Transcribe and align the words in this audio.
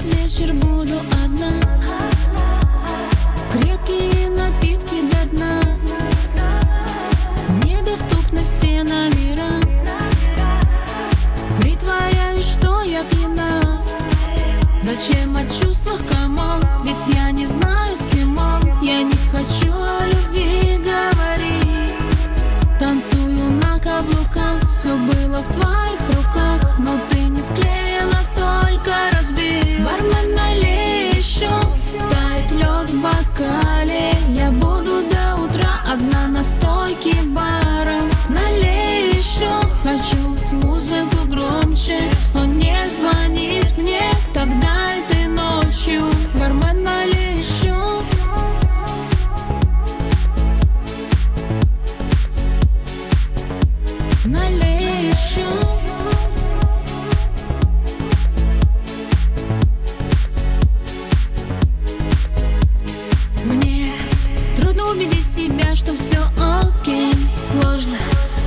этот 0.00 0.14
вечер 0.14 0.54
буду 0.54 0.98
одна. 1.24 1.50
Крепкие 3.52 4.30
напитки 4.30 5.02
до 5.10 5.36
дна. 5.36 5.60
Недоступны 7.64 8.44
все 8.44 8.82
номера. 8.82 9.60
Притворяюсь, 11.60 12.46
что 12.46 12.82
я 12.82 13.02
пьяна. 13.04 13.82
Зачем 14.82 15.36
о 15.36 15.44
чувствах, 15.44 16.00
come 16.06 16.38
on? 16.38 16.62
Ведь 16.84 17.14
я 17.14 17.30
не 17.30 17.46
знаю, 17.46 17.96
с 17.96 18.06
кем 18.06 18.38
он. 18.38 18.62
Я 18.82 19.02
не 19.02 19.16
хочу 19.30 19.72
о 19.72 20.06
любви 20.06 20.78
говорить. 20.78 21.94
Танцую 22.78 23.50
на 23.62 23.78
каблуках. 23.78 24.62
Все 24.62 24.96
было 24.96 25.38
в 25.38 25.48
твоих 25.48 26.00
руках, 26.16 26.78
но 26.78 26.92
ты 27.10 27.18
не 27.18 27.42
склеил 27.42 27.89
убедить 64.90 65.26
себя, 65.26 65.74
что 65.74 65.94
все 65.94 66.18
окей 66.38 67.14
Сложно. 67.32 67.96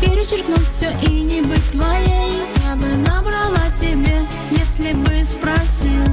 Перечеркнуть 0.00 0.66
все 0.66 0.92
и 1.06 1.22
не 1.22 1.42
быть 1.42 1.70
твоей. 1.70 2.42
Я 2.64 2.76
бы 2.76 2.86
набрала 2.96 3.70
тебе, 3.70 4.26
если 4.50 4.92
бы 4.92 5.24
спросил. 5.24 6.04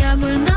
Я 0.00 0.16
бы 0.16 0.28
набрала 0.28 0.55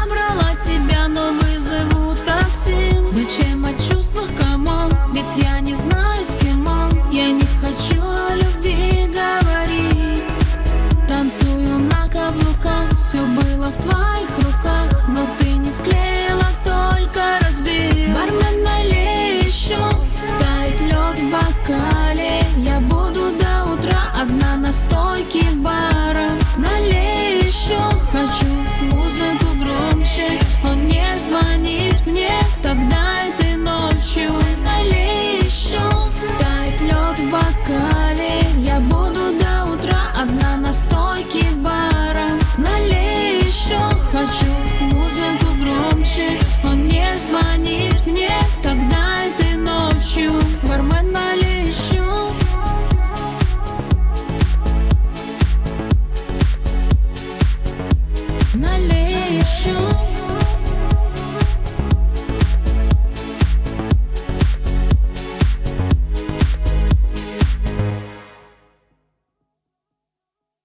на 24.69 24.73
стойке 24.73 25.45
бара. 25.65 26.29
Налей 26.57 27.41
еще, 27.41 27.79
хочу 28.11 28.45
музыку 28.91 29.47
громче. 29.57 30.39
Он 30.63 30.87
не 30.87 31.07
звонит 31.17 32.05
мне, 32.05 32.29
тогда 32.61 33.03
этой 33.27 33.55
ночью. 33.55 34.31
Налей 34.63 35.41
еще, 35.41 35.81
тает 36.37 36.79
лед 36.81 37.17
в 37.17 37.31
бокале. 37.31 38.41
Я 38.57 38.79
буду 38.79 39.33
до 39.41 39.73
утра 39.73 40.01
одна 40.15 40.57
на 40.57 40.71
стойке 40.71 41.45
бара. 41.63 42.37
Налей 42.57 43.41
еще, 43.41 43.79
хочу 44.11 44.68